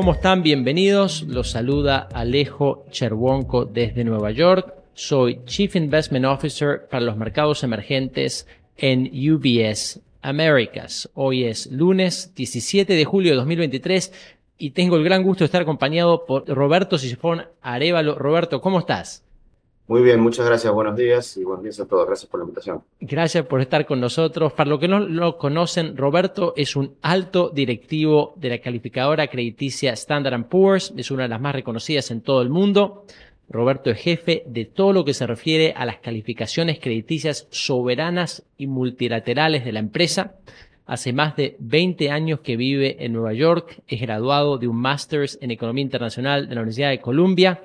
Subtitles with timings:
[0.00, 0.42] ¿Cómo están?
[0.42, 1.24] Bienvenidos.
[1.24, 4.72] Los saluda Alejo Cherwonko desde Nueva York.
[4.94, 8.48] Soy Chief Investment Officer para los mercados emergentes
[8.78, 11.10] en UBS Americas.
[11.12, 14.10] Hoy es lunes 17 de julio de 2023
[14.56, 18.14] y tengo el gran gusto de estar acompañado por Roberto Sifón Arevalo.
[18.14, 19.22] Roberto, ¿cómo estás?
[19.90, 22.06] Muy bien, muchas gracias, buenos días y buenos días a todos.
[22.06, 22.80] Gracias por la invitación.
[23.00, 24.52] Gracias por estar con nosotros.
[24.52, 29.92] Para los que no lo conocen, Roberto es un alto directivo de la calificadora crediticia
[29.94, 33.04] Standard Poor's, es una de las más reconocidas en todo el mundo.
[33.48, 38.68] Roberto es jefe de todo lo que se refiere a las calificaciones crediticias soberanas y
[38.68, 40.36] multilaterales de la empresa.
[40.86, 45.38] Hace más de 20 años que vive en Nueva York, es graduado de un Masters
[45.40, 47.60] en Economía Internacional de la Universidad de Columbia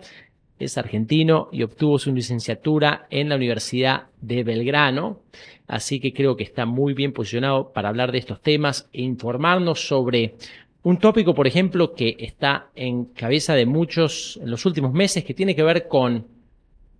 [0.60, 5.20] es argentino y obtuvo su licenciatura en la Universidad de Belgrano,
[5.68, 9.88] así que creo que está muy bien posicionado para hablar de estos temas e informarnos
[9.88, 10.36] sobre
[10.84, 15.34] un tópico, por ejemplo, que está en cabeza de muchos en los últimos meses, que
[15.34, 16.28] tiene que ver con,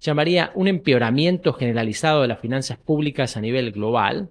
[0.02, 4.30] llamaría, un empeoramiento generalizado de las finanzas públicas a nivel global.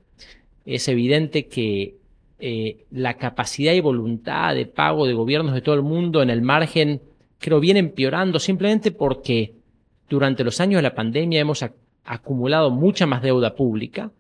[0.66, 1.94] Es evidente que
[2.40, 6.42] eh, la capacidad y voluntad de pago de gobiernos de todo el mundo en el
[6.42, 7.00] margen
[7.44, 9.52] creo viene empeorando simplemente porque
[10.08, 11.62] durante los años de la pandemia hemos
[12.02, 14.10] acumulado mucha más deuda pública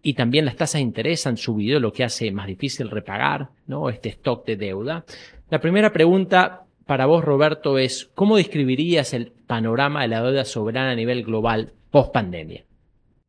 [0.00, 3.90] y también las tasas de interés han subido, lo que hace más difícil repagar ¿no?
[3.90, 5.04] este stock de deuda.
[5.50, 10.92] La primera pregunta para vos, Roberto, es ¿cómo describirías el panorama de la deuda soberana
[10.92, 12.64] a nivel global post pandemia?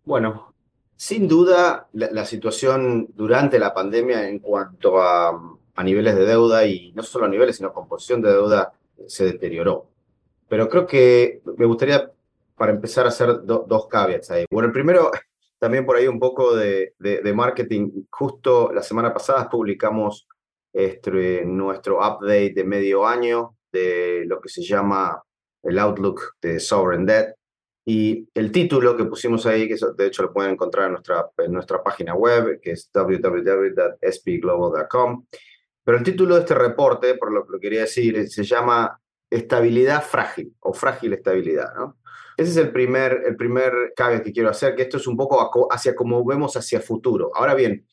[0.05, 0.53] Bueno,
[0.95, 6.91] sin duda la, situación durante la pandemia en cuanto a, a niveles de deuda y
[6.91, 8.73] no solo a niveles, sino composición de deuda
[9.07, 9.89] se deterioró.
[10.47, 12.11] Pero creo que me gustaría,
[12.55, 14.45] para empezar, a hacer dos caveats ahí.
[14.49, 15.11] Bueno, el primero,
[15.59, 18.05] también por ahí un poco de, de, marketing.
[18.09, 20.27] Justo la semana pasada publicamos
[20.73, 25.21] este, nuestro update de medio año de lo que se llama
[25.63, 27.35] el Outlook de Sovereign Debt.
[27.85, 31.51] Y el título que pusimos ahí, que de hecho lo pueden encontrar en nuestra, en
[31.51, 35.25] nuestra página web, que es www.spglobal.com,
[35.89, 40.03] pero el título de este reporte, por lo que lo quería decir, se llama Estabilidad
[40.03, 41.73] frágil o frágil estabilidad.
[41.73, 41.97] ¿no?
[42.37, 45.67] Ese es el primer, el primer cambio que quiero hacer, que esto es un poco
[45.73, 47.31] hacia cómo vemos hacia futuro.
[47.33, 47.87] Ahora bien,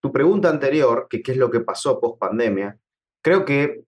[0.00, 2.78] tu pregunta anterior, que qué es lo que pasó post pandemia,
[3.20, 3.82] creo que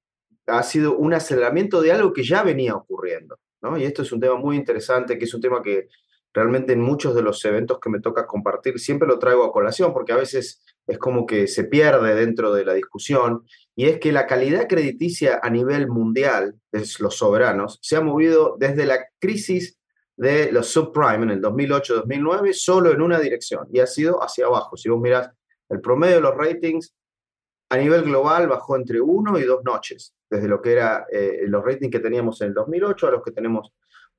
[0.47, 3.39] ha sido un aceleramiento de algo que ya venía ocurriendo.
[3.63, 3.79] ¿no?
[3.79, 5.89] Y esto es un tema muy interesante, que es un tema que
[6.35, 9.95] realmente en muchos de los eventos que me toca compartir siempre lo traigo a colación,
[9.95, 13.45] porque a veces es como que se pierde dentro de la discusión,
[13.77, 18.57] y es que la calidad crediticia a nivel mundial de los soberanos se ha movido
[18.59, 19.79] desde la crisis
[20.17, 24.77] de los subprime en el 2008-2009 solo en una dirección, y ha sido hacia abajo.
[24.77, 25.31] Si vos mirás
[25.69, 26.95] el promedio de los ratings
[27.71, 31.63] a nivel global bajó entre uno y dos noches, desde lo que era eh, los
[31.63, 33.73] ratings que teníamos en el 2008 a los que tenemos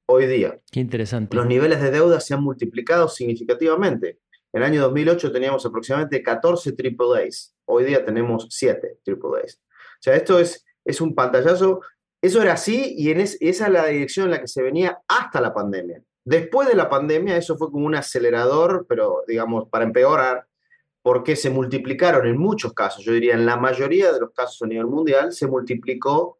[0.05, 0.59] hoy día.
[0.71, 1.35] Qué interesante.
[1.35, 4.19] Los niveles de deuda se han multiplicado significativamente.
[4.51, 7.55] En el año 2008 teníamos aproximadamente 14 AAAs.
[7.65, 9.61] Hoy día tenemos 7 AAAs.
[9.61, 11.81] O sea, esto es, es un pantallazo.
[12.21, 15.39] Eso era así y en esa es la dirección en la que se venía hasta
[15.39, 16.01] la pandemia.
[16.25, 20.47] Después de la pandemia, eso fue como un acelerador, pero digamos, para empeorar,
[21.01, 24.67] porque se multiplicaron en muchos casos, yo diría en la mayoría de los casos a
[24.67, 26.38] nivel mundial, se multiplicó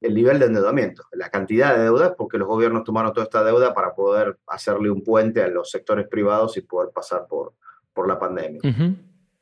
[0.00, 3.74] el nivel de endeudamiento, la cantidad de deuda, porque los gobiernos tomaron toda esta deuda
[3.74, 7.54] para poder hacerle un puente a los sectores privados y poder pasar por,
[7.92, 8.60] por la pandemia.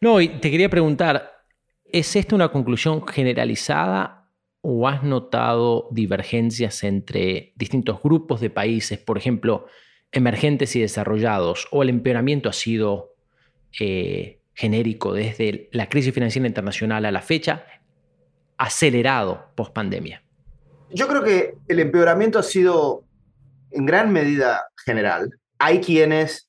[0.00, 1.44] No, y te quería preguntar,
[1.84, 4.28] ¿es esta una conclusión generalizada
[4.60, 9.66] o has notado divergencias entre distintos grupos de países, por ejemplo,
[10.10, 13.14] emergentes y desarrollados, o el empeoramiento ha sido
[13.78, 17.64] eh, genérico desde la crisis financiera internacional a la fecha,
[18.56, 20.25] acelerado post pandemia?
[20.91, 23.04] Yo creo que el empeoramiento ha sido
[23.71, 25.38] en gran medida general.
[25.59, 26.49] Hay quienes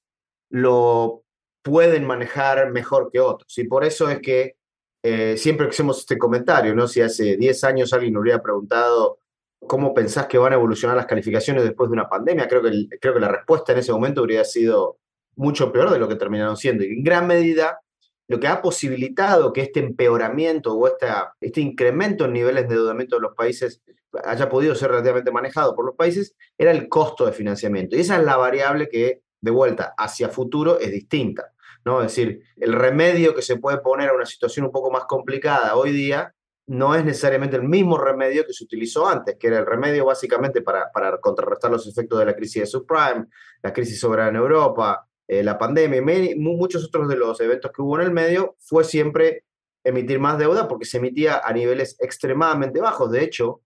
[0.50, 1.24] lo
[1.62, 4.56] pueden manejar mejor que otros y por eso es que
[5.03, 6.88] eh, siempre hacemos este comentario, ¿no?
[6.88, 9.20] Si hace 10 años alguien nos hubiera preguntado
[9.59, 13.14] cómo pensás que van a evolucionar las calificaciones después de una pandemia, creo que, creo
[13.14, 14.97] que la respuesta en ese momento habría sido
[15.35, 16.84] mucho peor de lo que terminaron siendo.
[16.84, 17.80] Y en gran medida
[18.28, 23.16] lo que ha posibilitado que este empeoramiento o esta, este incremento en niveles de endeudamiento
[23.16, 23.82] de los países
[24.23, 27.96] haya podido ser relativamente manejado por los países era el costo de financiamiento.
[27.96, 31.52] Y esa es la variable que, de vuelta, hacia futuro es distinta.
[31.85, 32.02] ¿no?
[32.02, 35.76] Es decir, el remedio que se puede poner a una situación un poco más complicada
[35.76, 36.34] hoy día
[36.67, 40.61] no es necesariamente el mismo remedio que se utilizó antes, que era el remedio básicamente
[40.61, 43.26] para, para contrarrestar los efectos de la crisis de subprime,
[43.64, 47.82] la crisis soberana en Europa, eh, la pandemia y muchos otros de los eventos que
[47.82, 49.46] hubo en el medio, fue siempre
[49.84, 53.11] emitir más deuda porque se emitía a niveles extremadamente bajos.
[53.11, 53.61] De hecho,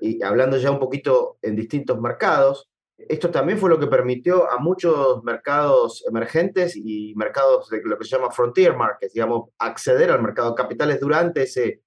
[0.00, 4.58] y hablando ya un poquito en distintos mercados, esto también fue lo que permitió a
[4.58, 10.22] muchos mercados emergentes y mercados de lo que se llama frontier markets, digamos, acceder al
[10.22, 11.82] mercado de capitales durante ese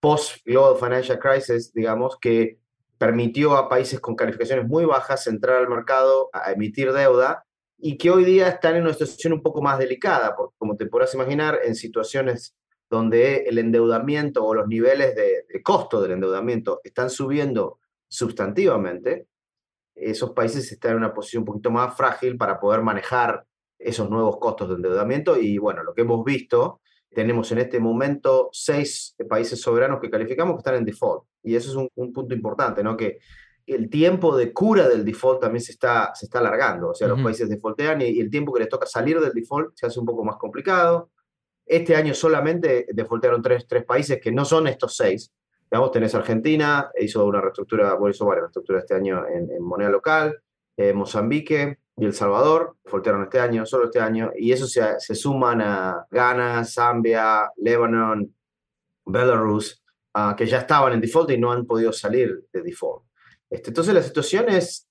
[0.00, 2.58] post-global financial crisis, digamos, que
[2.96, 7.44] permitió a países con calificaciones muy bajas entrar al mercado a emitir deuda
[7.76, 10.86] y que hoy día están en una situación un poco más delicada, porque como te
[10.86, 12.54] podrás imaginar, en situaciones
[12.92, 19.28] donde el endeudamiento o los niveles de, costo del endeudamiento están subiendo sustantivamente,
[19.94, 23.46] esos países están en una posición un poquito más frágil para poder manejar
[23.78, 28.50] esos nuevos costos de endeudamiento y bueno, lo que hemos visto, tenemos en este momento
[28.52, 32.34] seis países soberanos que calificamos que están en default y eso es un, un punto
[32.34, 32.94] importante, ¿no?
[32.94, 33.20] Que
[33.66, 36.90] el tiempo de cura del default también se está, se está alargando.
[36.90, 39.86] O sea, los países defaultean y, el tiempo que les toca salir del default se
[39.86, 41.10] hace un poco más complicado.
[41.64, 45.32] Este año solamente defaultearon tres, tres países que no son estos seis.
[45.70, 50.38] Digamos, tenés Argentina, hizo una reestructura, bueno, hizo varias reestructuras este año en, moneda local,
[50.76, 55.14] eh, Mozambique y El Salvador, defaultearon este año, solo este año, y eso se, se
[55.14, 58.34] suman a Ghana, Zambia, Lebanon,
[59.04, 59.82] Belarus,
[60.14, 63.04] ah, que ya estaban en default y no han podido salir de default.
[63.48, 64.88] Este, entonces la situación es,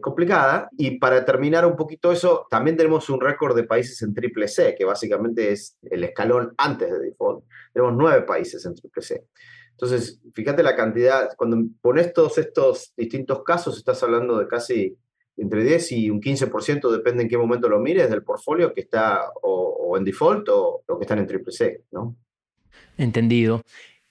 [0.00, 4.46] complicada y para terminar un poquito eso, también tenemos un récord de países en triple
[4.46, 7.44] C, que básicamente es el escalón antes de default.
[7.72, 9.24] Tenemos nueve países en triple C.
[9.72, 14.96] Entonces, fíjate la cantidad, cuando pones todos estos distintos casos, estás hablando de casi
[15.36, 19.24] entre 10 y un 15%, depende en qué momento lo mires, del portfolio que está
[19.42, 22.16] o, en default o, o, que están en triple C, ¿no?
[22.96, 23.62] Entendido.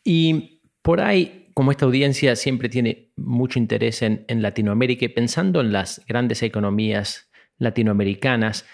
[0.04, 5.72] Y por ahí, como esta audiencia siempre tiene mucho interés en, Latinoamérica y pensando en
[5.72, 8.66] las grandes economías latinoamericanas,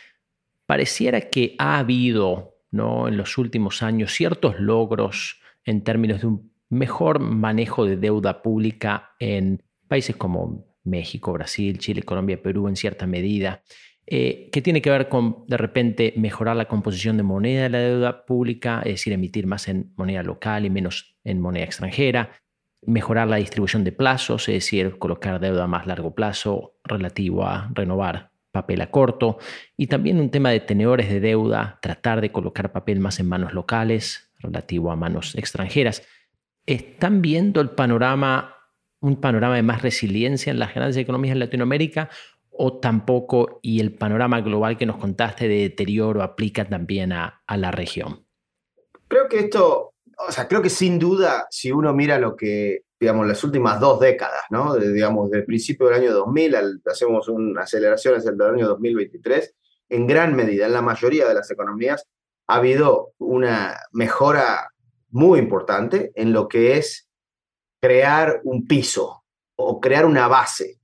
[0.66, 3.08] pareciera que ha habido ¿no?
[3.08, 9.12] en los últimos años ciertos logros en términos de un mejor manejo de deuda pública
[9.20, 13.64] en países como México, Brasil, Chile, Colombia, Perú en cierta medida,
[14.06, 17.80] eh, que tiene que ver con de repente mejorar la composición de moneda de la
[17.80, 22.32] deuda pública, es decir, emitir más en moneda local y menos en moneda extranjera,
[22.88, 27.70] mejorar la distribución de plazos, es decir, colocar deuda a más largo plazo relativo a
[27.74, 29.38] renovar papel a corto,
[29.76, 33.54] y también un tema de tenedores de deuda, tratar de colocar papel más en manos
[33.54, 36.02] locales relativo a manos extranjeras.
[36.66, 38.56] ¿Están viendo el panorama,
[39.02, 42.10] un panorama de más resiliencia en las grandes economías de Latinoamérica
[42.50, 47.58] o tampoco y el panorama global que nos contaste de deterioro aplica también a, a
[47.58, 48.26] la región?
[49.08, 53.28] Creo que esto o sea, creo que sin duda, si uno mira lo que, digamos,
[53.28, 54.76] las últimas dos décadas, ¿no?
[54.76, 59.56] digamos, del principio del año 2000, hacemos una aceleración hacia el año 2023,
[59.90, 62.08] en gran medida, en la mayoría de las economías,
[62.48, 64.72] ha habido una mejora
[65.10, 67.08] muy importante en lo que es
[67.80, 69.24] crear un piso
[69.56, 70.80] o crear una base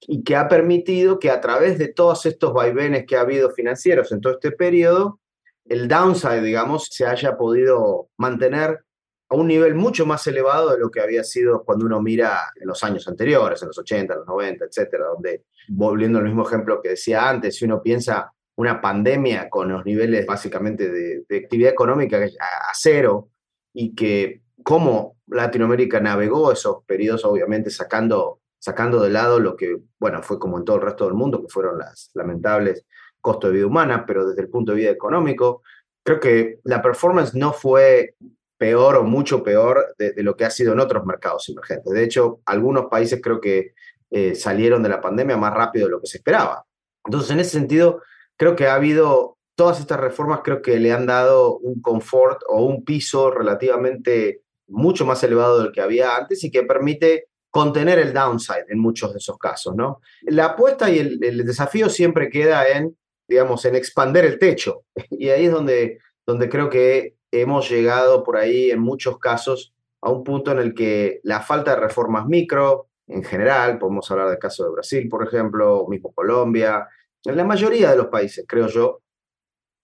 [0.00, 4.10] y que ha permitido que a través de todos estos vaivenes que ha habido financieros
[4.12, 5.20] en todo este periodo,
[5.64, 8.84] el downside, digamos, se haya podido mantener
[9.28, 12.68] a un nivel mucho más elevado de lo que había sido cuando uno mira en
[12.68, 16.90] los años anteriores, en los 80, los 90, etcétera, donde, volviendo al mismo ejemplo que
[16.90, 22.72] decía antes, si uno piensa una pandemia con los niveles básicamente de, actividad económica a,
[22.74, 23.30] cero
[23.72, 30.22] y que cómo Latinoamérica navegó esos periodos, obviamente sacando, sacando de lado lo que, bueno,
[30.22, 32.84] fue como en todo el resto del mundo, que fueron las lamentables
[33.22, 35.62] costo de vida humana, pero desde el punto de vista económico,
[36.02, 38.16] creo que la performance no fue
[38.58, 41.92] peor o mucho peor de, lo que ha sido en otros mercados emergentes.
[41.92, 43.74] De hecho, algunos países creo que
[44.10, 46.64] eh, salieron de la pandemia más rápido de lo que se esperaba.
[47.04, 48.02] Entonces, en ese sentido,
[48.36, 52.64] creo que ha habido, todas estas reformas creo que le han dado un confort o
[52.64, 58.14] un piso relativamente mucho más elevado del que había antes y que permite contener el
[58.14, 60.00] downside en muchos de esos casos, ¿no?
[60.22, 62.96] La apuesta y el desafío siempre queda en
[63.32, 64.84] digamos, en expander el techo.
[65.10, 70.10] Y ahí es donde, donde creo que hemos llegado por ahí en muchos casos a
[70.10, 74.38] un punto en el que la falta de reformas micro, en general, podemos hablar del
[74.38, 76.88] caso de Brasil, por ejemplo, mismo Colombia,
[77.24, 79.00] en la mayoría de los países, creo yo,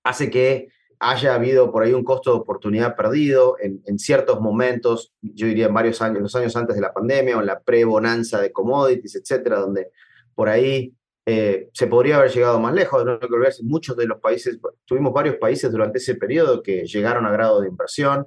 [0.05, 5.15] hace que haya habido por ahí un costo de oportunidad perdido en, en ciertos momentos,
[5.23, 8.41] yo diría en varios años, los años antes de la pandemia o en la pre-bonanza
[8.41, 9.93] de commodities, etcétera, donde
[10.35, 10.93] por ahí
[11.31, 13.05] eh, se podría haber llegado más lejos.
[13.05, 13.29] No que
[13.63, 17.69] muchos de los países, tuvimos varios países durante ese periodo que llegaron a grado de
[17.69, 18.27] inversión,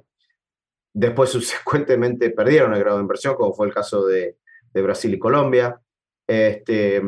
[0.94, 4.36] después subsecuentemente perdieron el grado de inversión, como fue el caso de,
[4.72, 5.80] Brasil y Colombia.
[6.28, 7.02] Este,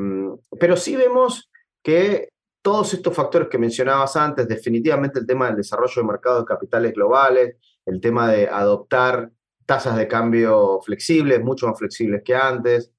[0.59, 1.49] pero sí vemos
[1.81, 2.29] que
[2.61, 6.93] todos estos factores que mencionabas antes, definitivamente el tema del desarrollo de mercados de capitales
[6.93, 9.31] globales, el tema de adoptar
[9.65, 12.91] tasas de cambio flexibles, mucho más flexibles que antes,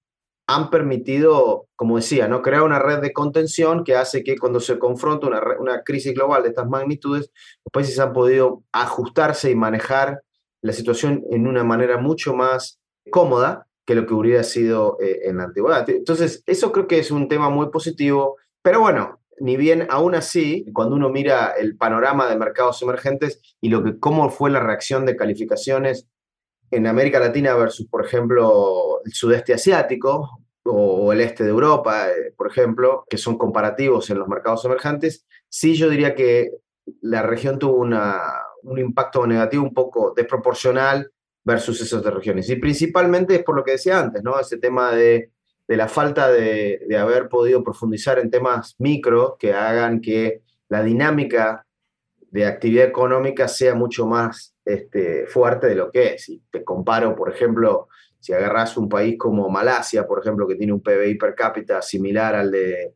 [0.47, 2.41] han permitido, como decía, ¿no?
[2.41, 5.27] crear una red de contención que hace que cuando se confronta
[5.59, 7.31] una, crisis global de estas magnitudes,
[7.63, 10.21] los países han podido ajustarse y manejar
[10.61, 12.79] la situación en una manera mucho más
[13.11, 15.87] cómoda que lo que hubiera sido eh, en la antigüedad.
[15.89, 20.65] Entonces, eso creo que es un tema muy positivo, pero bueno, ni bien aún así,
[20.73, 25.05] cuando uno mira el panorama de mercados emergentes y lo que, cómo fue la reacción
[25.05, 26.07] de calificaciones
[26.75, 32.33] en América Latina versus, por ejemplo, el sudeste asiático o, el este de Europa, eh,
[32.35, 36.51] por ejemplo, que son comparativos en los mercados emergentes, sí yo diría que
[37.01, 38.19] la región tuvo una,
[38.63, 41.11] un impacto negativo un poco desproporcional
[41.43, 42.49] versus esas regiones.
[42.49, 44.39] Y principalmente es por lo que decía antes, ¿no?
[44.39, 45.31] Ese tema de,
[45.67, 50.83] de la falta de, de, haber podido profundizar en temas micro que hagan que la
[50.83, 51.65] dinámica
[52.31, 56.23] de actividad económica sea mucho más este, fuerte de lo que es.
[56.23, 57.87] Si te comparo, por ejemplo,
[58.19, 62.33] si agarras un país como Malasia, por ejemplo, que tiene un PBI per cápita similar
[62.35, 62.95] al de,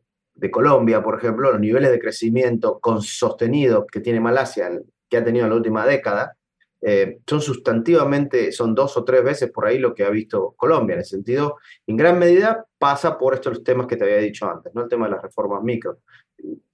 [0.50, 4.70] Colombia, por ejemplo, los niveles de crecimiento sostenido que tiene Malasia,
[5.08, 6.34] que ha tenido en la última década,
[6.80, 10.94] eh, son sustantivamente, son dos o tres veces por ahí lo que ha visto Colombia,
[10.94, 14.74] en el sentido, en gran medida pasa por estos temas que te había dicho antes,
[14.74, 14.84] ¿no?
[14.84, 15.98] el tema de las reformas micro.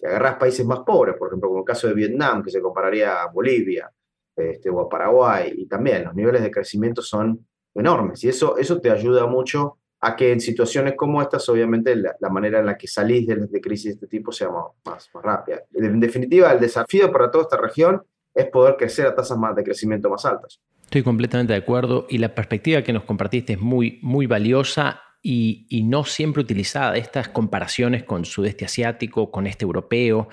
[0.00, 3.26] Agarras países más pobres, por ejemplo, como el caso de Vietnam, que se compararía a
[3.26, 3.90] Bolivia
[4.36, 8.80] este, o a Paraguay, y también los niveles de crecimiento son enormes, y eso, eso
[8.80, 12.86] te ayuda mucho a que en situaciones como estas, obviamente, la, manera en la que
[12.86, 15.62] salís de, de, crisis de este tipo sea más, más, más rápida.
[15.72, 18.02] En definitiva, el desafío para toda esta región
[18.34, 20.60] es poder crecer a tasas más de crecimiento más altas.
[20.84, 25.66] Estoy completamente de acuerdo y la perspectiva que nos compartiste es muy, muy valiosa y,
[25.70, 26.96] y, no siempre utilizada.
[26.96, 30.28] Estas comparaciones con sudeste asiático, con este europeo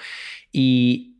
[0.51, 1.12] y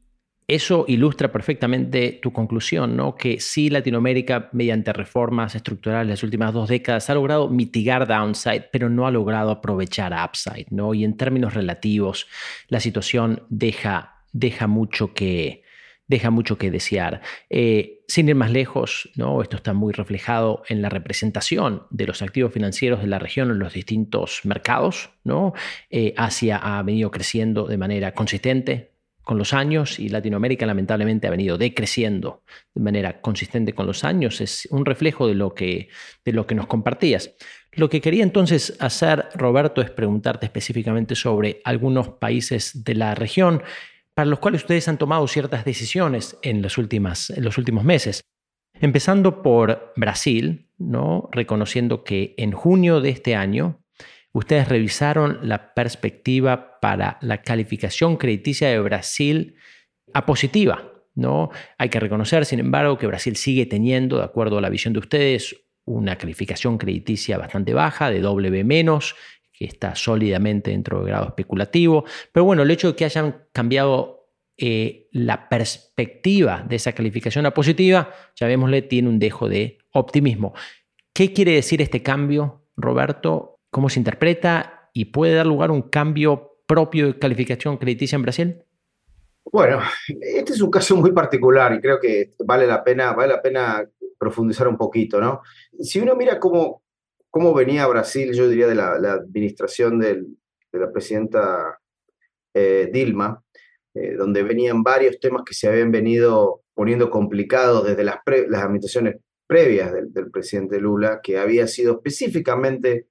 [0.47, 3.15] eso ilustra perfectamente tu conclusión, ¿no?
[3.15, 8.89] Que sí, Latinoamérica, mediante reformas estructurales las últimas dos décadas, ha logrado mitigar downside, pero
[8.89, 10.93] no ha logrado aprovechar upside, ¿no?
[10.93, 12.27] Y en términos relativos,
[12.67, 15.63] la situación deja, deja mucho que,
[16.07, 17.21] deja mucho que desear.
[17.49, 19.41] Eh, sin ir más lejos, ¿no?
[19.41, 23.59] esto está muy reflejado en la representación de los activos financieros de la región en
[23.59, 25.09] los distintos mercados.
[25.89, 28.92] Eh, Asia ha venido creciendo de manera consistente
[29.23, 34.41] con los años y Latinoamérica lamentablemente ha venido decreciendo de manera consistente con los años.
[34.41, 35.89] Es un reflejo de lo que,
[36.25, 37.31] de lo que nos compartías.
[37.71, 43.63] Lo que quería entonces hacer, Roberto, es preguntarte específicamente sobre algunos países de la región
[44.13, 48.21] para los cuales ustedes han tomado ciertas decisiones en, las últimas, en los últimos meses.
[48.79, 51.29] Empezando por Brasil, ¿no?
[51.31, 53.82] reconociendo que en junio de este año
[54.33, 59.55] ustedes revisaron la perspectiva para la calificación crediticia de Brasil
[60.13, 60.91] a positiva.
[61.15, 61.51] ¿no?
[61.77, 64.99] Hay que reconocer, sin embargo, que Brasil sigue teniendo, de acuerdo a la visión de
[64.99, 69.15] ustedes, una calificación crediticia bastante baja, de W menos,
[69.51, 72.05] que está sólidamente dentro del grado especulativo.
[72.31, 77.51] Pero bueno, el hecho de que hayan cambiado eh, la perspectiva de esa calificación a
[77.53, 80.53] positiva, llamémosle, tiene un dejo de optimismo.
[81.13, 83.52] ¿Qué quiere decir este cambio, Roberto?
[83.73, 84.91] ¿Cómo se interpreta?
[84.93, 88.63] ¿Y puede dar lugar a un cambio propio de calificación crediticia en Brasil?
[89.51, 89.81] Bueno,
[90.21, 93.83] este es un caso muy particular y creo que vale la pena, vale la pena
[94.19, 95.41] profundizar un poquito, ¿no?
[95.79, 96.83] Si uno mira cómo,
[97.31, 100.23] cómo venía Brasil, yo diría, de la, administración de
[100.71, 101.79] la presidenta
[102.53, 103.43] eh, Dilma,
[103.95, 108.17] eh, donde venían varios temas que se habían venido poniendo complicados desde las,
[108.49, 109.15] las administraciones
[109.47, 113.07] previas del, presidente Lula, que había sido específicamente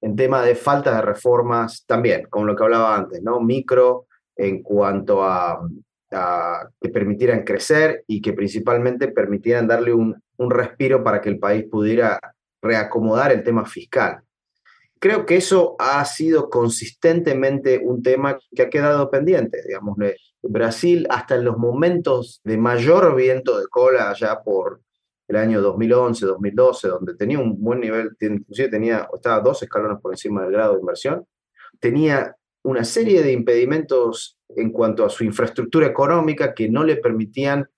[0.00, 3.40] en tema de falta de reformas, también, como lo que hablaba antes, ¿no?
[3.40, 5.60] Micro en cuanto a,
[6.80, 11.64] que permitieran crecer y que principalmente permitieran darle un, un respiro para que el país
[11.70, 12.18] pudiera
[12.62, 14.20] reacomodar el tema fiscal.
[14.98, 19.60] Creo que eso ha sido consistentemente un tema que ha quedado pendiente.
[19.66, 19.96] Digamos,
[20.42, 24.80] Brasil, hasta en los momentos de mayor viento de cola, allá por
[25.28, 30.12] el año 2011, 2012, donde tenía un buen nivel, inclusive tenía, estaba dos escalones por
[30.12, 31.26] encima del grado de inversión,
[31.80, 37.68] tenía una serie de impedimentos en cuanto a su infraestructura económica que no le permitían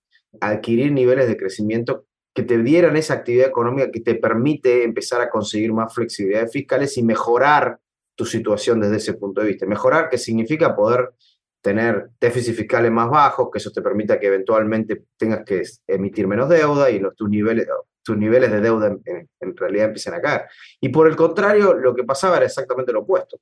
[0.41, 5.29] adquirir niveles de crecimiento que te dieran esa actividad económica que te permite empezar a
[5.29, 7.81] conseguir más flexibilidades fiscales y mejorar
[8.15, 9.67] tu situación desde ese punto de vista.
[9.67, 11.11] Mejorar, que significa poder
[11.61, 16.49] tener déficits fiscales más bajos, que eso te permita que eventualmente tengas que emitir menos
[16.49, 17.67] deuda y tus, niveles,
[18.03, 20.43] tus niveles de deuda en, realidad empiecen a caer.
[20.81, 23.39] Y por el contrario, lo que pasaba era exactamente lo opuesto.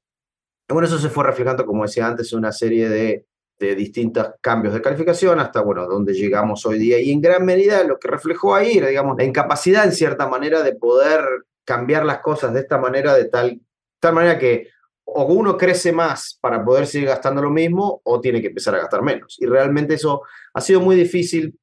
[0.68, 3.26] Bueno, eso se fue reflejando, como decía antes, una serie de
[3.58, 7.00] de distintos cambios de calificación hasta, bueno, donde llegamos hoy día.
[7.00, 10.62] Y en gran medida lo que reflejó ahí era, digamos, la incapacidad en cierta manera
[10.62, 11.20] de poder
[11.64, 13.60] cambiar las cosas de esta manera, de tal,
[13.98, 14.68] tal manera que
[15.06, 18.80] o uno crece más para poder seguir gastando lo mismo o tiene que empezar a
[18.80, 19.36] gastar menos.
[19.38, 20.22] Y realmente eso
[20.52, 21.58] ha sido muy difícil,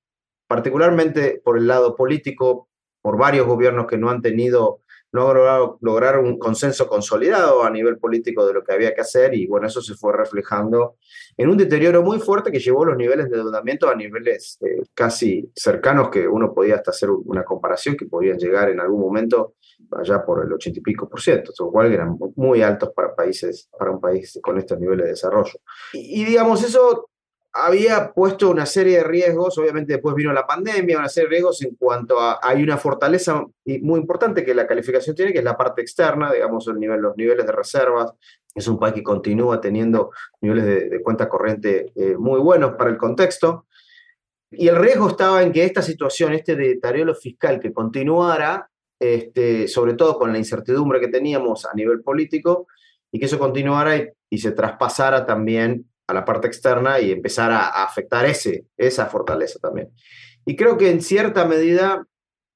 [0.48, 2.70] particularmente por el lado político,
[3.02, 4.80] por varios gobiernos que no han tenido
[5.14, 9.36] no logrado lograr un consenso consolidado a nivel político de lo que había que hacer
[9.36, 10.96] y bueno, eso se fue reflejando
[11.38, 15.52] en un deterioro muy fuerte que llevó los niveles de endeudamiento a niveles eh, casi
[15.56, 19.54] cercanos que uno podía hasta hacer una comparación que podían llegar en algún momento
[19.92, 23.70] allá por el ochenta y pico por ciento, lo cual eran muy altos para países,
[23.78, 25.60] para un país con estos niveles de desarrollo.
[25.94, 27.10] y digamos, eso
[27.54, 31.62] había puesto una serie de riesgos, obviamente después vino la pandemia, una serie de riesgos
[31.62, 33.46] en cuanto a, hay una fortaleza
[33.82, 37.16] muy importante que la calificación tiene, que es la parte externa, digamos, el nivel, los
[37.16, 38.12] niveles de reservas.
[38.56, 40.12] Es un país que continúa teniendo
[40.42, 43.68] niveles de, cuenta corriente eh, muy buenos para el contexto.
[44.50, 48.70] Y el riesgo estaba en que esta situación, este deterioro fiscal que continuara,
[49.00, 52.68] este, sobre todo con la incertidumbre que teníamos a nivel político,
[53.12, 57.52] y que eso continuara y, y se traspasara también a la parte externa y empezar
[57.52, 59.92] a, afectar ese, esa fortaleza también.
[60.46, 62.06] Y creo que en cierta medida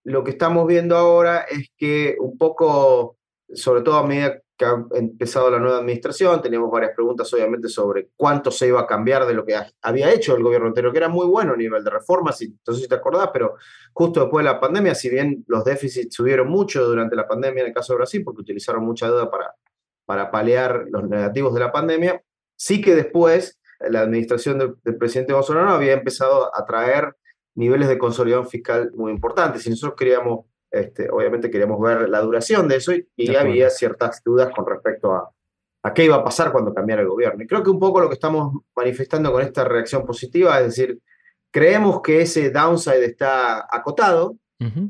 [0.04, 3.18] lo que estamos viendo ahora es que un poco,
[3.54, 8.10] sobre todo a medida que ha empezado la nueva administración, teníamos varias preguntas obviamente sobre
[8.16, 11.10] cuánto se iba a cambiar de lo que había hecho el gobierno anterior, que era
[11.10, 13.56] muy bueno a nivel de reformas, entonces si te acordás, pero
[13.94, 17.68] justo después de la pandemia, si bien los déficits subieron mucho durante la pandemia en
[17.68, 19.56] el caso de Brasil, porque utilizaron mucha deuda para,
[20.06, 22.22] para paliar los negativos de la pandemia,
[22.58, 27.16] Sí que después la administración del, presidente Bolsonaro había empezado a traer
[27.54, 29.66] niveles de consolidación fiscal muy importantes.
[29.66, 34.52] Y nosotros queríamos, este, obviamente queríamos ver la duración de eso y, había ciertas dudas
[34.54, 35.30] con respecto a,
[35.84, 37.44] a qué iba a pasar cuando cambiara el gobierno.
[37.44, 41.00] Y creo que un poco lo que estamos manifestando con esta reacción positiva es decir,
[41.52, 44.38] creemos que ese downside está acotado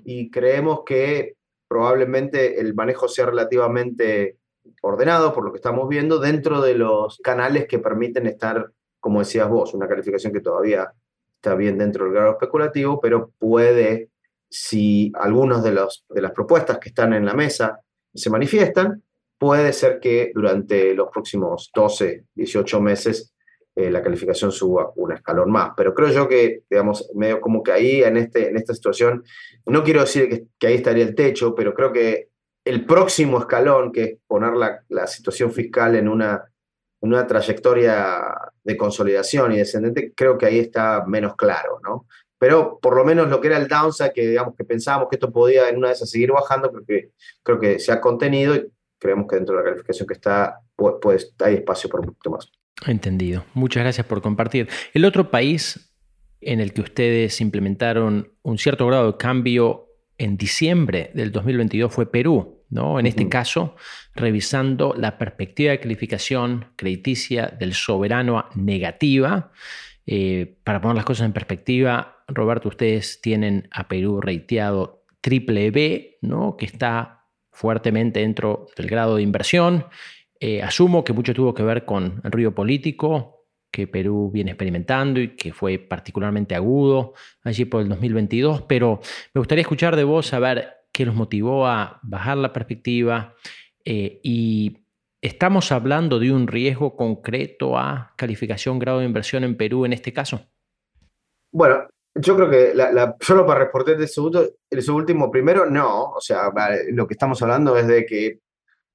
[0.05, 1.35] y creemos que
[1.67, 4.37] probablemente el manejo sea relativamente
[4.81, 9.49] ordenado, por lo que estamos viendo, dentro de los canales que permiten estar, como decías
[9.49, 10.91] vos, una calificación que todavía
[11.35, 14.09] está bien dentro del grado especulativo, pero puede,
[14.49, 17.79] si algunas de, de las propuestas que están en la mesa
[18.13, 19.03] se manifiestan,
[19.37, 23.33] puede ser que durante los próximos 12, 18 meses
[23.75, 25.73] eh, la calificación suba un escalón más.
[25.77, 29.23] Pero creo yo que, digamos, medio como que ahí, en, este, en esta situación,
[29.67, 32.29] no quiero decir que, que ahí estaría el techo, pero creo que
[32.65, 36.43] el próximo escalón, que es poner la, situación fiscal en una,
[37.01, 38.19] una trayectoria
[38.63, 42.07] de consolidación y descendente, creo que ahí está menos claro, ¿no?
[42.39, 45.31] Pero por lo menos lo que era el downside, que digamos que pensábamos que esto
[45.31, 47.11] podía en una de esas seguir bajando, porque
[47.43, 48.67] creo que se ha contenido y
[48.99, 52.51] creemos que dentro de la calificación que está, pues, hay espacio para un poquito más.
[52.85, 53.45] Entendido.
[53.53, 54.69] Muchas gracias por compartir.
[54.93, 55.91] El otro país
[56.41, 62.11] en el que ustedes implementaron un cierto grado de cambio en diciembre del 2022 fue
[62.11, 62.57] Perú.
[62.69, 62.99] ¿no?
[62.99, 63.75] En este caso,
[64.13, 69.51] revisando la perspectiva de calificación crediticia del soberano negativa.
[70.07, 76.17] Eh, para poner las cosas en perspectiva, Roberto, ustedes tienen a Perú reiteado triple B,
[76.21, 76.55] ¿no?
[76.57, 79.85] que está fuertemente dentro del grado de inversión.
[80.39, 83.37] Eh, asumo que mucho tuvo que ver con el ruido político
[83.69, 89.01] que Perú viene experimentando y que fue particularmente agudo allí por el 2022, pero
[89.33, 93.35] me gustaría escuchar de vos, a ver que los motivó a bajar la perspectiva
[93.83, 94.86] eh, y
[95.21, 100.13] estamos hablando de un riesgo concreto a calificación grado de inversión en Perú en este
[100.13, 100.45] caso.
[101.51, 102.73] Bueno, yo creo que
[103.21, 106.51] solo para responder de eso, último, primero, no, o sea,
[106.91, 108.39] lo que estamos hablando es de que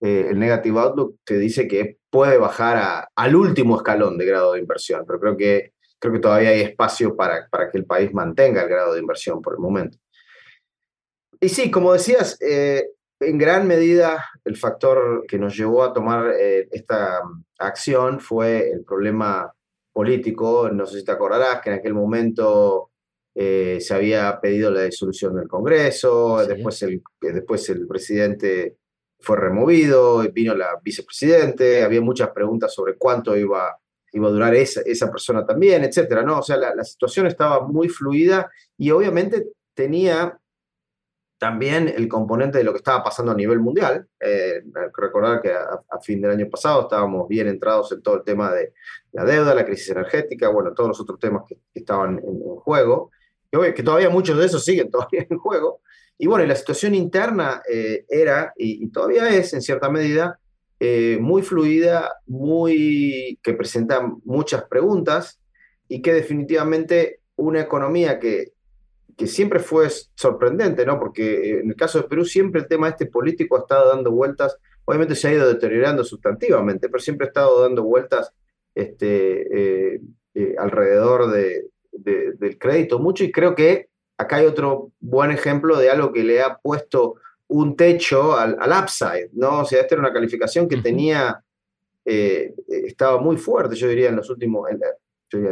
[0.00, 4.60] eh, el Negative Outlook te dice que puede bajar al último escalón de grado de
[4.60, 8.62] inversión, pero creo que, creo que todavía hay espacio para, para que el país mantenga
[8.62, 9.98] el grado de inversión por el momento.
[11.40, 12.88] Y sí, como decías, eh,
[13.22, 17.20] en gran medida el factor que nos llevó a tomar eh, esta
[17.58, 19.52] acción fue el problema
[19.92, 20.68] político.
[20.70, 22.90] No sé si te acordarás que en aquel momento
[23.34, 28.76] eh, se había pedido la disolución del Congreso, después, el, después el presidente
[29.20, 33.78] fue removido, vino la vicepresidente, había muchas preguntas sobre cuánto iba,
[34.12, 36.40] iba a durar esa, esa persona también, etcétera, ¿no?
[36.40, 40.38] O sea, la, la situación estaba muy fluida y obviamente tenía
[41.42, 44.06] también el componente de lo que estaba pasando a nivel mundial.
[44.20, 44.62] Eh,
[44.94, 48.74] recordar que a, fin del año pasado estábamos bien entrados en todo el tema de
[49.10, 53.10] la deuda, la crisis energética, bueno, todos los otros temas que, estaban en, juego,
[53.50, 55.80] que todavía muchos de esos siguen todavía en juego.
[56.16, 60.38] Y bueno, la situación interna eh, era, y, todavía es en cierta medida,
[60.78, 65.40] eh, muy fluida, muy, que presenta muchas preguntas,
[65.88, 68.51] y que definitivamente una economía que,
[69.22, 70.98] que siempre fue sorprendente, ¿no?
[70.98, 74.58] Porque en el caso de Perú siempre el tema este político ha estado dando vueltas,
[74.84, 78.32] obviamente se ha ido deteriorando sustantivamente, pero siempre ha estado dando vueltas
[78.74, 80.00] este, eh,
[80.34, 85.88] eh, alrededor de, del crédito mucho y creo que acá hay otro buen ejemplo de
[85.88, 87.14] algo que le ha puesto
[87.46, 89.60] un techo al, upside, ¿no?
[89.60, 91.44] O sea, esta era una calificación que tenía,
[92.04, 94.68] eh, estaba muy fuerte, yo diría, en los últimos,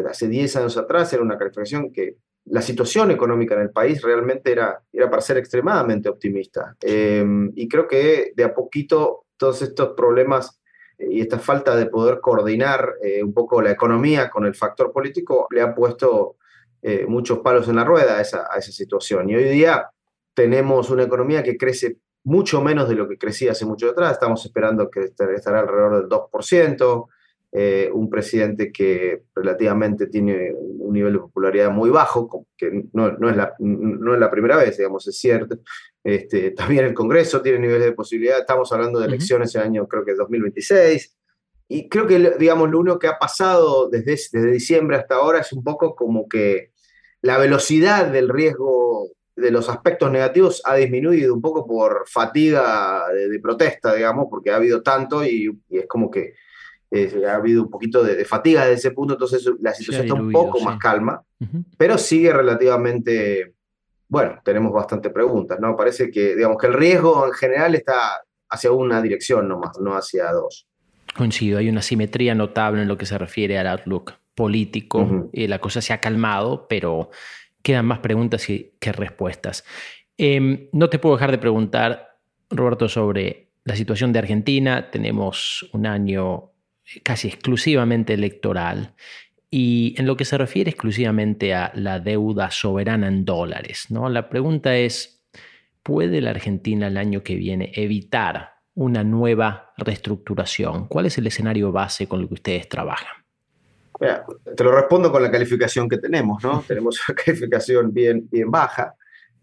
[0.09, 2.17] hace 10 años atrás era una calificación que
[2.51, 6.77] la situación económica en el país realmente era, era para ser extremadamente optimista.
[6.81, 10.61] Em, y creo que de a poquito todos estos problemas
[10.99, 14.93] eh, y esta falta de poder coordinar eh, un poco la economía con el factor
[14.93, 16.37] político le ha puesto
[17.09, 19.29] muchos palos en la rueda a esa, a esa situación.
[19.29, 19.91] Y hoy día
[20.33, 24.45] tenemos una economía que crece mucho menos de lo que crecía hace mucho atrás, estamos
[24.45, 27.07] esperando que estará alrededor del 2%,
[27.53, 33.29] eh, un presidente que relativamente tiene un nivel de popularidad muy bajo, que no, no,
[33.29, 35.59] es, la, no es la primera vez, digamos, es cierto.
[36.05, 39.89] Este, también el Congreso tiene niveles de posibilidad, estamos hablando de elecciones en el año,
[39.89, 41.17] creo que 2026,
[41.69, 45.53] y creo que, digamos, lo único que ha pasado desde, desde diciembre hasta ahora es
[45.53, 46.73] un poco como que
[47.23, 53.39] la velocidad del riesgo de los aspectos negativos ha disminuido un poco por fatiga de,
[53.41, 56.35] protesta, digamos, porque ha habido tanto y, es como que
[56.91, 60.33] eh, ha habido un poquito de, fatiga desde ese punto, entonces la situación está un
[60.33, 61.23] poco más calma,
[61.77, 63.55] pero sigue relativamente,
[64.09, 65.77] bueno, tenemos bastante preguntas, ¿no?
[65.77, 70.33] Parece que, digamos, que el riesgo en general está hacia una dirección nomás, no hacia
[70.33, 70.67] dos.
[71.17, 75.29] Coincido, hay una simetría notable en lo que se refiere al outlook político.
[75.33, 77.11] y la cosa se ha calmado, pero
[77.63, 79.65] quedan más preguntas que respuestas.
[80.23, 82.19] Em, no te puedo dejar de preguntar,
[82.51, 84.91] Roberto, sobre la situación de Argentina.
[84.91, 86.50] Tenemos un año
[87.03, 88.95] casi exclusivamente electoral
[89.51, 93.87] y en lo que se refiere exclusivamente a la deuda soberana en dólares.
[93.91, 94.09] ¿no?
[94.09, 95.25] La pregunta es,
[95.83, 100.87] ¿puede la Argentina el año que viene evitar una nueva reestructuración?
[100.87, 103.15] ¿Cuál es el escenario base con el que ustedes trabajan?
[104.57, 106.65] te lo respondo con la calificación que tenemos, ¿no?
[106.67, 108.95] tenemos una calificación bien, bien baja,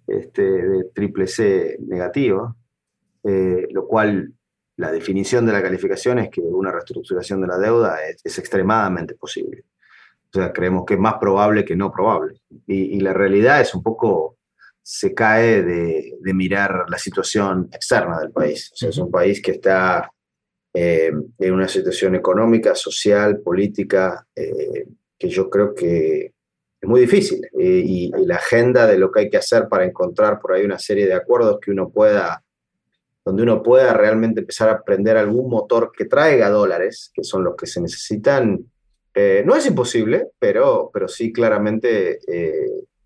[0.07, 2.55] este, de triple C negativa,
[3.23, 4.33] eh, lo cual
[4.77, 9.65] la definición de la calificación es que una reestructuración de la deuda es, extremadamente posible.
[10.33, 12.41] O sea, creemos que es más probable que no probable.
[12.65, 14.37] Y, la realidad es un poco,
[14.81, 18.71] se cae de, de, mirar la situación externa del país.
[18.73, 20.11] O sea, es un país que está
[20.79, 24.85] eh, en una situación económica, social, política, eh,
[25.17, 26.33] que yo creo que
[26.79, 27.41] es muy difícil.
[27.59, 30.77] Eh, y, la agenda de lo que hay que hacer para encontrar por ahí una
[30.77, 32.43] serie de acuerdos que uno pueda,
[33.27, 37.55] donde uno pueda realmente empezar a aprender algún motor que traiga dólares, que son los
[37.55, 38.65] que se necesitan,
[39.45, 42.19] no es imposible, pero, pero sí claramente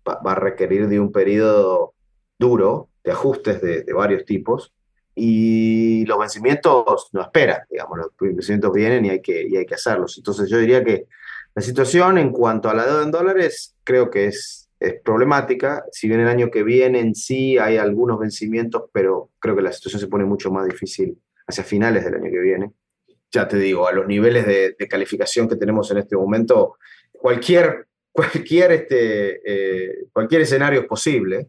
[0.06, 1.94] va, a requerir de un periodo
[2.38, 4.72] duro de ajustes de, de varios tipos
[5.14, 9.74] y los vencimientos no esperan, digamos, los vencimientos vienen y hay que, y hay que
[9.74, 10.16] hacerlos.
[10.16, 11.06] Entonces yo diría que
[11.54, 15.84] la situación en cuanto a la deuda en dólares creo que es, es problemática.
[15.92, 19.72] Si bien el año que viene en sí hay algunos vencimientos, pero creo que la
[19.72, 22.72] situación se pone mucho más difícil hacia finales del año que viene.
[23.30, 26.76] Ya te digo, a los niveles de, calificación que tenemos en este momento,
[27.12, 31.48] cualquier cualquier, este, eh, cualquier escenario es posible,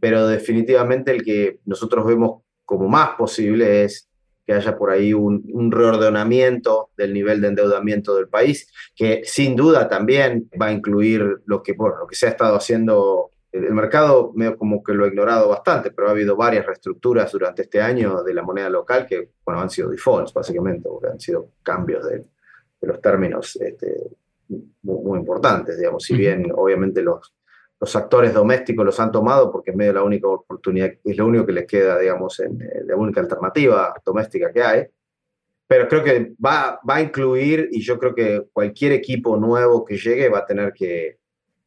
[0.00, 4.07] pero definitivamente el que nosotros vemos como más posible es
[4.48, 9.90] que haya por ahí un, reordenamiento del nivel de endeudamiento del país, que sin duda
[9.90, 13.30] también va a incluir lo que, lo que se ha estado haciendo.
[13.52, 17.60] El mercado medio como que lo ha ignorado bastante, pero ha habido varias reestructuras durante
[17.60, 21.50] este año de la moneda local que bueno, han sido defaults, básicamente, porque han sido
[21.62, 22.24] cambios de,
[22.80, 24.12] los términos este,
[24.48, 26.04] muy, muy, importantes, digamos.
[26.04, 27.34] Si bien obviamente los,
[27.80, 31.46] los actores domésticos los han tomado porque es medio la única oportunidad, es lo único
[31.46, 34.86] que les queda, digamos, en, eh, la única alternativa doméstica que hay.
[35.66, 39.96] Pero creo que va, va a incluir, y yo creo que cualquier equipo nuevo que
[39.96, 41.18] llegue va a tener que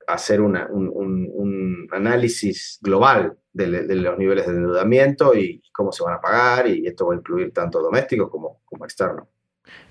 [0.08, 6.04] hacer una, un, un, análisis global de, de, los niveles de endeudamiento y cómo se
[6.04, 9.28] van a pagar, y esto va a incluir tanto doméstico como, como externo.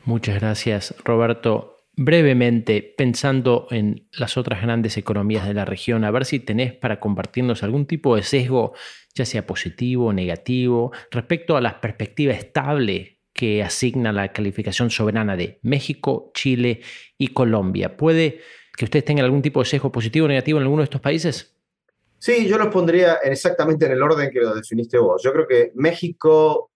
[0.04, 6.24] Muchas gracias, Roberto brevemente, pensando en las otras grandes economías de la región, a ver
[6.24, 8.72] si tenés para compartirnos algún tipo de sesgo,
[9.14, 15.36] ya sea positivo o negativo, respecto a la perspectiva estable que asigna la calificación soberana
[15.36, 16.80] de México, Chile
[17.18, 17.98] y Colombia.
[17.98, 18.40] ¿Puede
[18.74, 21.54] que ustedes tengan algún tipo de sesgo positivo o negativo en alguno de estos países?
[22.18, 25.22] Sí, yo los pondría exactamente en el orden que lo definiste vos.
[25.22, 26.70] Yo creo que México,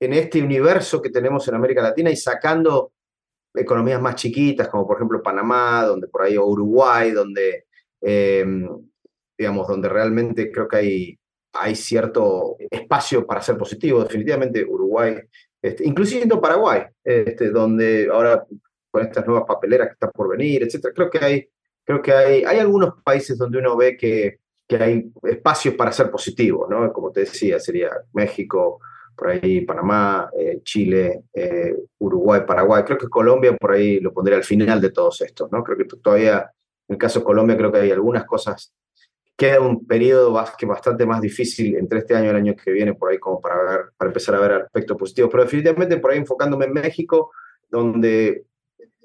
[0.00, 2.93] en este universo que tenemos en América Latina y sacando
[3.54, 7.66] economías más chiquitas, como por ejemplo Panamá, donde por ahí, o Uruguay, donde,
[8.00, 8.68] em,
[9.38, 11.18] digamos, donde realmente creo que hay,
[11.52, 14.02] hay cierto espacio para ser positivo.
[14.02, 15.16] Definitivamente Uruguay,
[15.62, 18.44] este, inclusive Paraguay, este, donde ahora
[18.90, 21.48] con estas nuevas papeleras que están por venir, etcétera, creo que hay,
[21.84, 24.38] creo que hay, hay algunos países donde uno ve que,
[24.68, 26.92] que hay espacios para ser positivo, ¿no?
[26.92, 28.80] Como te decía, sería México,
[29.16, 32.82] por ahí Panamá, eh, Chile, eh, Uruguay, Paraguay.
[32.84, 35.62] Creo que Colombia por ahí lo pondría al final de todos estos, ¿no?
[35.62, 36.50] Creo que todavía,
[36.88, 38.72] en el caso de Colombia, creo que hay algunas cosas.
[39.36, 43.10] Queda un periodo bastante más difícil entre este año y el año que viene, por
[43.10, 45.30] ahí como para, para empezar a ver aspectos positivos.
[45.30, 47.32] Pero definitivamente por ahí enfocándome en México,
[47.68, 48.44] donde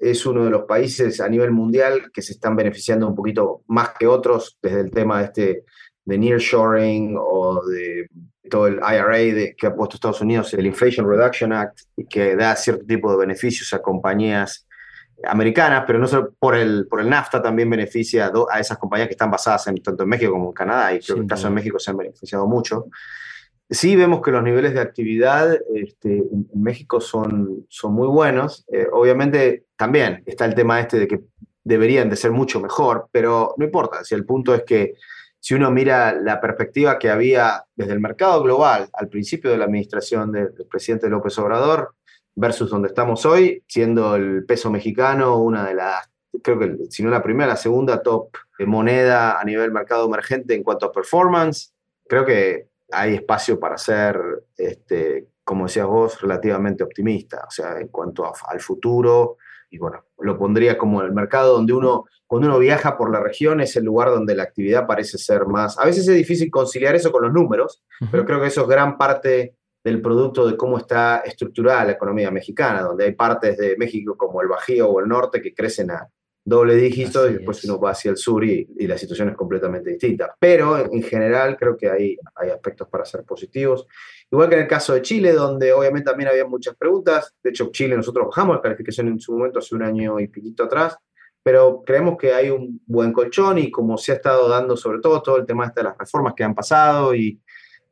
[0.00, 3.90] es uno de los países a nivel mundial que se están beneficiando un poquito más
[3.98, 5.64] que otros desde el tema este,
[6.04, 8.08] de nearshoring o de
[8.50, 12.54] todo el IRA de, que ha puesto Estados Unidos, el Inflation Reduction Act, que da
[12.56, 14.66] cierto tipo de beneficios a compañías
[15.24, 19.14] americanas, pero no solo por el, por el NAFTA también beneficia a, esas compañías que
[19.14, 21.48] están basadas en, tanto en México como en Canadá, y creo que en el caso
[21.48, 22.86] de México se han beneficiado mucho.
[23.68, 28.64] Sí vemos que los niveles de actividad este, en México son, son muy buenos.
[28.72, 31.20] Eh, obviamente también está el tema este de que
[31.62, 34.94] deberían de ser mucho mejor, pero no importa, si el punto es que
[35.40, 39.64] si uno mira la perspectiva que había desde el mercado global al principio de la
[39.64, 41.94] administración del, presidente López Obrador
[42.34, 46.08] versus donde estamos hoy, siendo el peso mexicano una de las,
[46.42, 50.62] creo que si no la primera, la segunda top moneda a nivel mercado emergente en
[50.62, 51.72] cuanto a performance,
[52.06, 54.20] creo que hay espacio para ser,
[54.56, 59.38] este, como decías vos, relativamente optimista, o sea, en cuanto al futuro,
[59.70, 63.60] y bueno, lo pondría como el mercado donde uno, cuando uno viaja por la región,
[63.60, 67.12] es el lugar donde la actividad parece ser más, a veces es difícil conciliar eso
[67.12, 71.18] con los números, pero creo que eso es gran parte del producto de cómo está
[71.18, 75.40] estructurada la economía mexicana, donde hay partes de México como el Bajío o el norte
[75.40, 76.08] que crecen a,
[76.44, 80.34] doble dígito y después uno va hacia el sur y, la situación es completamente distinta.
[80.38, 83.86] Pero en general creo que hay, hay aspectos para ser positivos.
[84.32, 87.34] Igual que en el caso de Chile, donde obviamente también había muchas preguntas.
[87.42, 90.64] De hecho, Chile nosotros bajamos la calificación en su momento hace un año y piquito
[90.64, 90.96] atrás,
[91.42, 95.20] pero creemos que hay un buen colchón y como se ha estado dando sobre todo
[95.22, 97.40] todo el tema este de las reformas que han pasado y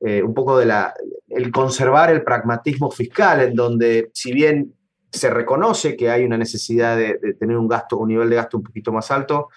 [0.01, 0.95] eh, un poco de la,
[1.29, 4.75] el conservar el pragmatismo fiscal, en donde si bien
[5.11, 8.63] se reconoce que hay una necesidad de, tener un gasto, un nivel de gasto un
[8.63, 9.49] poquito más alto.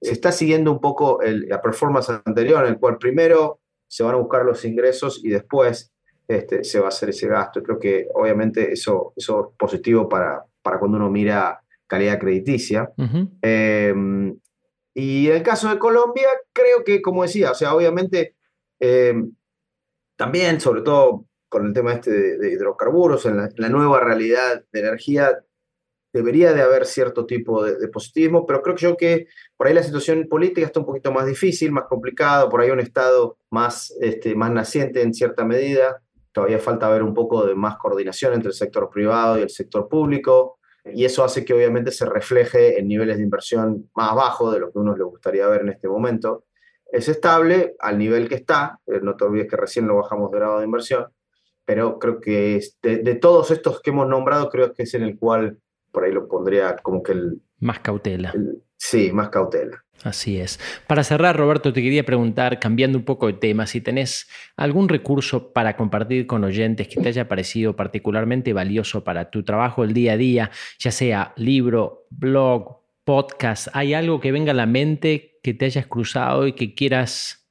[0.00, 4.18] Se está siguiendo un poco la performance anterior, en el cual primero se van a
[4.18, 5.92] buscar los ingresos y después
[6.28, 7.62] este, se va a hacer ese gasto.
[7.62, 12.92] Creo que obviamente eso, eso es positivo para, para cuando uno mira calidad crediticia.
[13.42, 14.36] Em,
[14.94, 18.34] y en el caso de Colombia, creo que, como decía, o sea, obviamente
[18.80, 19.32] em,
[20.16, 25.38] también, sobre todo con el tema este de, hidrocarburos, en la, nueva realidad de energía,
[26.12, 29.82] debería de haber cierto tipo de, positivismo, pero creo que yo que por ahí la
[29.82, 34.34] situación política está un poquito más difícil, más complicado, por ahí un Estado más, este,
[34.34, 36.02] más naciente en cierta medida,
[36.36, 39.88] todavía falta ver un poco de más coordinación entre el sector privado y el sector
[39.88, 44.60] público, y eso hace que obviamente se refleje en niveles de inversión más bajos de
[44.60, 46.44] lo que uno le gustaría ver en este momento.
[46.92, 50.36] Es estable al nivel que está, eh, no te olvides que recién lo bajamos de
[50.36, 51.06] grado de inversión,
[51.64, 55.58] pero creo que de, todos estos que hemos nombrado, creo que es en el cual
[55.90, 57.40] por ahí lo pondría como que el...
[57.60, 58.34] Más cautela.
[58.76, 59.85] sí, más cautela.
[60.02, 60.60] Así es.
[60.86, 65.52] Para cerrar, Roberto, te quería preguntar, cambiando un poco de tema, si tenés algún recurso
[65.52, 70.12] para compartir con oyentes que te haya parecido particularmente valioso para tu trabajo el día
[70.12, 75.54] a día, ya sea libro, blog, podcast, ¿hay algo que venga a la mente que
[75.54, 77.46] te hayas cruzado y que quieras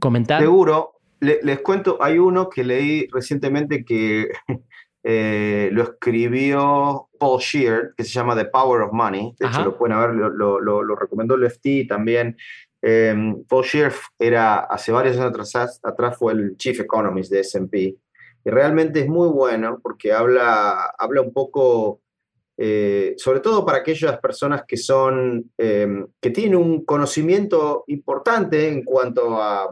[0.00, 0.40] comentar?
[0.40, 4.28] Seguro, les cuento, hay uno que leí recientemente que
[5.02, 9.34] eh, lo escribió Paul Shear, que se llama The Power of Money.
[9.38, 12.36] De hecho, lo pueden ver, lo, lo, recomendó Lefty también.
[12.82, 17.96] Em, Paul Shear era, hace varios años atrás, atrás fue el Chief Economist de SP.
[18.42, 22.00] Y realmente es muy bueno porque habla, habla un poco,
[22.56, 29.40] eh, sobre todo para aquellas personas que son, que tienen un conocimiento importante en cuanto
[29.42, 29.68] a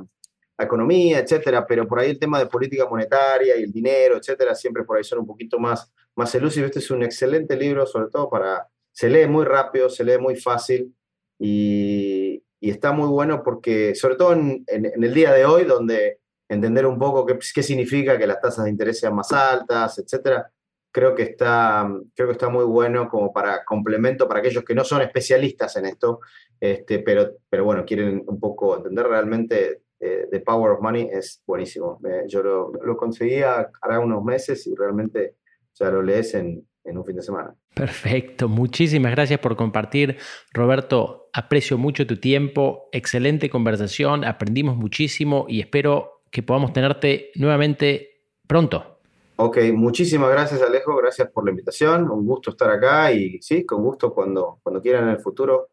[0.65, 4.85] economía, etcétera, pero por ahí el tema de política monetaria y el dinero, etcétera, siempre
[4.85, 6.69] por ahí son un poquito más, más elusivos.
[6.69, 10.37] Este es un excelente libro, sobre todo para, se lee muy rápido, se lee muy
[10.37, 10.95] fácil
[11.39, 16.19] y, y está muy bueno porque, sobre todo en, en, el día de hoy, donde
[16.49, 20.51] entender un poco qué, qué significa que las tasas de interés sean más altas, etcétera,
[20.91, 24.85] creo que está, creo que está muy bueno como para complemento para aquellos que no
[24.85, 26.21] son especialistas en esto,
[26.59, 31.43] este, pero, pero bueno, quieren un poco entender realmente eh, The Power of Money es
[31.47, 32.01] buenísimo.
[32.29, 35.37] yo lo, lo conseguí hará unos meses y realmente
[35.75, 37.55] ya lo lees en, en un fin de semana.
[37.75, 40.17] Perfecto, muchísimas gracias por compartir.
[40.53, 48.23] Roberto, aprecio mucho tu tiempo, excelente conversación, aprendimos muchísimo y espero que podamos tenerte nuevamente
[48.47, 49.01] pronto.
[49.37, 53.83] Ok, muchísimas gracias Alejo, gracias por la invitación, un gusto estar acá y sí, con
[53.85, 55.69] gusto cuando, cuando quieran en el futuro,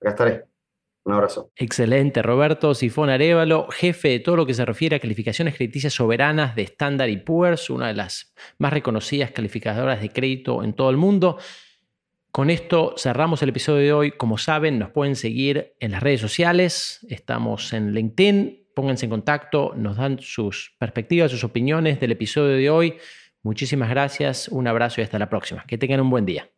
[0.00, 0.47] acá estaré.
[1.08, 1.50] Un abrazo.
[1.56, 6.54] Excelente, Roberto Sifón Arevalo, jefe de todo lo que se refiere a calificaciones crediticias soberanas
[6.54, 11.38] de Standard Poor's, una de las más reconocidas calificadoras de crédito en todo el mundo.
[12.30, 14.10] Con esto cerramos el episodio de hoy.
[14.10, 17.00] Como saben, nos pueden seguir en las redes sociales.
[17.08, 18.66] Estamos en LinkedIn.
[18.74, 22.98] Pónganse en contacto, nos dan sus perspectivas, sus opiniones del episodio de hoy.
[23.42, 25.64] Muchísimas gracias, un abrazo y hasta la próxima.
[25.66, 26.50] Que tengan un buen día.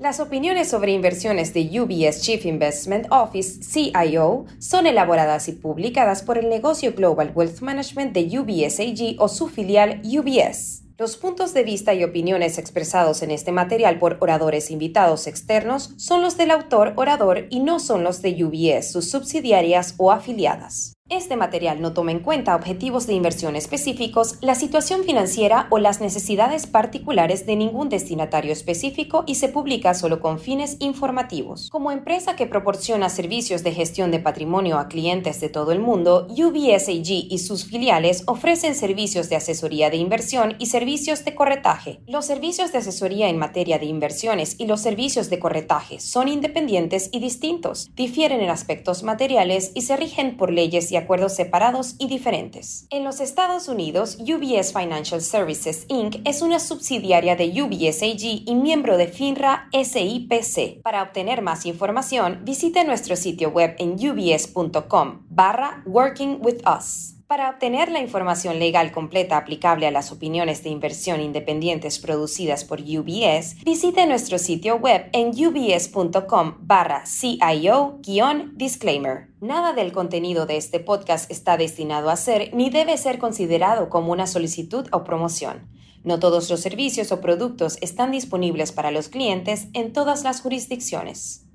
[0.00, 6.38] Las opiniones sobre inversiones de UBS Chief Investment Office, CIO, son elaboradas y publicadas por
[6.38, 10.84] el negocio Global Wealth Management de UBS AG o su filial UBS.
[10.96, 16.22] Los puntos de vista y opiniones expresados en este material por oradores invitados externos son
[16.22, 20.94] los del autor orador y no son los de UBS, sus subsidiarias o afiliadas.
[21.10, 26.00] Este material no toma en cuenta objetivos de inversión específicos, la situación financiera o las
[26.00, 31.68] necesidades particulares de ningún destinatario específico y se publica solo con fines informativos.
[31.68, 36.28] Como empresa que proporciona servicios de gestión de patrimonio a clientes de todo el mundo,
[36.30, 42.02] UBS AG y sus filiales ofrecen servicios de asesoría de inversión y servicios de corretaje.
[42.06, 47.10] Los servicios de asesoría en materia de inversiones y los servicios de corretaje son independientes
[47.10, 52.08] y distintos, difieren en aspectos materiales y se rigen por leyes y acuerdos separados y
[52.08, 52.86] diferentes.
[52.90, 56.16] En los Estados Unidos, UBS Financial Services Inc.
[56.24, 60.82] es una subsidiaria de UBS AG y miembro de FINRA SIPC.
[60.82, 67.20] Para obtener más información, visite nuestro sitio web en ubs.com barra Working with Us.
[67.30, 72.80] Para obtener la información legal completa aplicable a las opiniones de inversión independientes producidas por
[72.80, 79.29] UBS, visite nuestro sitio web en ubs.com barra CIO-disclaimer.
[79.40, 84.12] Nada del contenido de este podcast está destinado a ser ni debe ser considerado como
[84.12, 85.66] una solicitud o promoción.
[86.04, 91.46] No todos los servicios o productos están disponibles para los clientes en todas las jurisdicciones.